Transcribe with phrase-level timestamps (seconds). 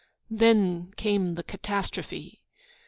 [0.31, 2.41] Then came the catastrophe!